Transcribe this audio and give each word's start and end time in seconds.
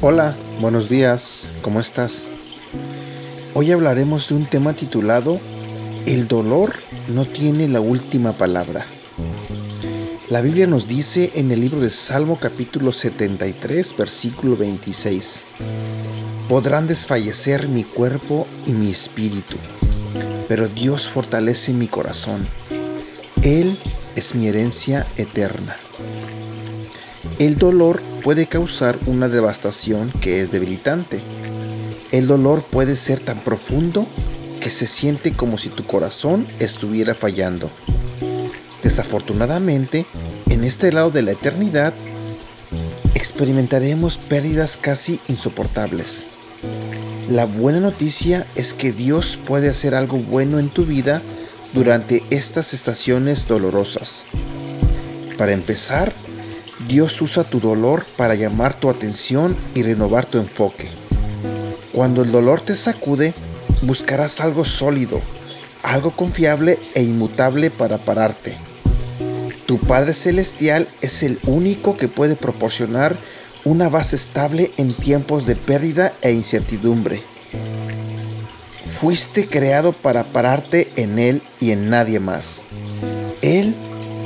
Hola, 0.00 0.34
buenos 0.60 0.88
días, 0.88 1.52
¿cómo 1.60 1.80
estás? 1.80 2.22
Hoy 3.54 3.72
hablaremos 3.72 4.28
de 4.28 4.36
un 4.36 4.46
tema 4.46 4.72
titulado 4.72 5.38
El 6.06 6.28
dolor 6.28 6.72
no 7.08 7.24
tiene 7.24 7.68
la 7.68 7.80
última 7.80 8.32
palabra. 8.32 8.86
La 10.30 10.40
Biblia 10.40 10.66
nos 10.66 10.88
dice 10.88 11.32
en 11.34 11.50
el 11.50 11.60
libro 11.60 11.80
de 11.80 11.90
Salmo 11.90 12.38
capítulo 12.40 12.92
73, 12.92 13.96
versículo 13.96 14.56
26, 14.56 15.44
Podrán 16.48 16.86
desfallecer 16.86 17.68
mi 17.68 17.84
cuerpo 17.84 18.46
y 18.64 18.72
mi 18.72 18.90
espíritu, 18.90 19.56
pero 20.48 20.66
Dios 20.66 21.06
fortalece 21.06 21.74
mi 21.74 21.88
corazón. 21.88 22.48
Él 23.42 23.76
es 24.16 24.34
mi 24.34 24.48
herencia 24.48 25.06
eterna. 25.18 25.76
El 27.38 27.58
dolor 27.58 28.00
puede 28.24 28.46
causar 28.46 28.98
una 29.04 29.28
devastación 29.28 30.10
que 30.22 30.40
es 30.40 30.50
debilitante. 30.50 31.20
El 32.12 32.26
dolor 32.26 32.62
puede 32.62 32.96
ser 32.96 33.20
tan 33.20 33.40
profundo 33.40 34.06
que 34.58 34.70
se 34.70 34.86
siente 34.86 35.34
como 35.34 35.58
si 35.58 35.68
tu 35.68 35.84
corazón 35.84 36.46
estuviera 36.60 37.14
fallando. 37.14 37.70
Desafortunadamente, 38.82 40.06
en 40.48 40.64
este 40.64 40.92
lado 40.92 41.10
de 41.10 41.20
la 41.20 41.32
eternidad, 41.32 41.92
experimentaremos 43.14 44.16
pérdidas 44.16 44.78
casi 44.78 45.20
insoportables. 45.28 46.24
La 47.30 47.44
buena 47.44 47.80
noticia 47.80 48.46
es 48.54 48.74
que 48.74 48.92
Dios 48.92 49.38
puede 49.46 49.68
hacer 49.68 49.94
algo 49.94 50.18
bueno 50.18 50.58
en 50.58 50.70
tu 50.70 50.84
vida 50.86 51.22
durante 51.72 52.22
estas 52.30 52.72
estaciones 52.72 53.46
dolorosas. 53.46 54.24
Para 55.36 55.52
empezar, 55.52 56.12
Dios 56.88 57.20
usa 57.20 57.44
tu 57.44 57.60
dolor 57.60 58.06
para 58.16 58.34
llamar 58.34 58.74
tu 58.74 58.88
atención 58.88 59.54
y 59.74 59.82
renovar 59.82 60.26
tu 60.26 60.38
enfoque. 60.38 60.88
Cuando 61.92 62.22
el 62.22 62.32
dolor 62.32 62.60
te 62.60 62.74
sacude, 62.74 63.34
buscarás 63.82 64.40
algo 64.40 64.64
sólido, 64.64 65.20
algo 65.82 66.12
confiable 66.12 66.78
e 66.94 67.02
inmutable 67.02 67.70
para 67.70 67.98
pararte. 67.98 68.56
Tu 69.66 69.78
Padre 69.78 70.14
Celestial 70.14 70.88
es 71.02 71.22
el 71.22 71.38
único 71.44 71.96
que 71.96 72.08
puede 72.08 72.36
proporcionar 72.36 73.16
una 73.68 73.90
base 73.90 74.16
estable 74.16 74.70
en 74.78 74.94
tiempos 74.94 75.44
de 75.44 75.54
pérdida 75.54 76.14
e 76.22 76.32
incertidumbre. 76.32 77.22
Fuiste 78.86 79.46
creado 79.46 79.92
para 79.92 80.24
pararte 80.24 80.90
en 80.96 81.18
Él 81.18 81.42
y 81.60 81.72
en 81.72 81.90
nadie 81.90 82.18
más. 82.18 82.62
Él 83.42 83.74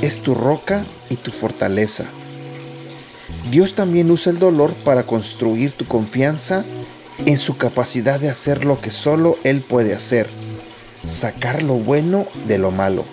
es 0.01 0.21
tu 0.21 0.33
roca 0.33 0.85
y 1.09 1.17
tu 1.17 1.31
fortaleza. 1.31 2.05
Dios 3.51 3.75
también 3.75 4.09
usa 4.11 4.31
el 4.31 4.39
dolor 4.39 4.73
para 4.85 5.03
construir 5.03 5.73
tu 5.73 5.85
confianza 5.85 6.63
en 7.25 7.37
su 7.37 7.57
capacidad 7.57 8.21
de 8.21 8.29
hacer 8.29 8.63
lo 8.63 8.79
que 8.79 8.91
solo 8.91 9.37
Él 9.43 9.59
puede 9.59 9.93
hacer, 9.93 10.29
sacar 11.05 11.63
lo 11.63 11.73
bueno 11.73 12.25
de 12.47 12.59
lo 12.59 12.71
malo. 12.71 13.03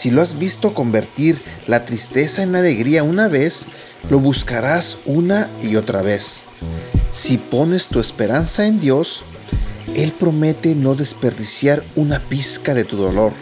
Si 0.00 0.10
lo 0.10 0.22
has 0.22 0.38
visto 0.38 0.72
convertir 0.72 1.38
la 1.66 1.84
tristeza 1.84 2.42
en 2.42 2.56
alegría 2.56 3.02
una 3.02 3.28
vez, 3.28 3.66
lo 4.08 4.18
buscarás 4.18 4.96
una 5.04 5.50
y 5.62 5.76
otra 5.76 6.00
vez. 6.00 6.40
Si 7.12 7.36
pones 7.36 7.88
tu 7.88 8.00
esperanza 8.00 8.64
en 8.64 8.80
Dios, 8.80 9.24
Él 9.94 10.12
promete 10.18 10.74
no 10.74 10.94
desperdiciar 10.94 11.84
una 11.96 12.18
pizca 12.18 12.72
de 12.72 12.84
tu 12.84 12.96
dolor. 12.96 13.34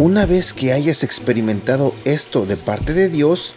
Una 0.00 0.26
vez 0.26 0.52
que 0.52 0.72
hayas 0.72 1.04
experimentado 1.04 1.94
esto 2.04 2.46
de 2.46 2.56
parte 2.56 2.92
de 2.92 3.08
Dios, 3.08 3.52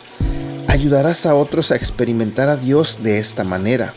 ayudarás 0.67 1.25
a 1.25 1.33
otros 1.33 1.71
a 1.71 1.77
experimentar 1.77 2.47
a 2.47 2.57
Dios 2.57 2.99
de 3.01 3.17
esta 3.17 3.43
manera. 3.43 3.91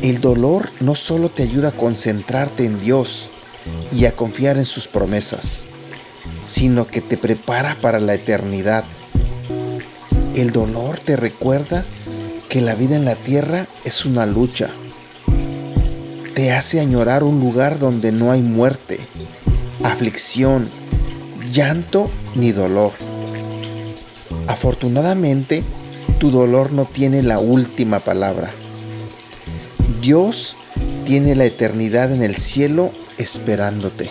El 0.00 0.22
dolor 0.22 0.70
no 0.80 0.94
solo 0.94 1.28
te 1.28 1.42
ayuda 1.42 1.68
a 1.68 1.72
concentrarte 1.72 2.64
en 2.64 2.80
Dios 2.80 3.28
y 3.92 4.06
a 4.06 4.12
confiar 4.12 4.56
en 4.56 4.64
sus 4.64 4.88
promesas, 4.88 5.64
sino 6.42 6.86
que 6.86 7.00
te 7.00 7.16
prepara 7.16 7.76
para 7.80 8.00
la 8.00 8.14
eternidad. 8.14 8.84
El 10.34 10.52
dolor 10.52 10.98
te 10.98 11.16
recuerda 11.16 11.84
que 12.48 12.60
la 12.60 12.74
vida 12.74 12.96
en 12.96 13.04
la 13.04 13.16
tierra 13.16 13.66
es 13.84 14.06
una 14.06 14.26
lucha. 14.26 14.70
Te 16.34 16.52
hace 16.52 16.80
añorar 16.80 17.22
un 17.22 17.40
lugar 17.40 17.78
donde 17.78 18.12
no 18.12 18.32
hay 18.32 18.40
muerte, 18.40 19.00
aflicción, 19.82 20.68
llanto 21.52 22.10
ni 22.34 22.52
dolor. 22.52 22.92
Afortunadamente, 24.46 25.62
tu 26.18 26.30
dolor 26.30 26.72
no 26.72 26.84
tiene 26.84 27.22
la 27.22 27.38
última 27.38 28.00
palabra. 28.00 28.50
Dios 30.00 30.56
tiene 31.04 31.34
la 31.34 31.44
eternidad 31.44 32.12
en 32.12 32.22
el 32.22 32.36
cielo 32.36 32.90
esperándote. 33.18 34.10